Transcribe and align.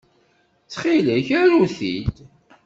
Ttxil-k, 0.63 1.27
aru-t-id. 1.41 2.15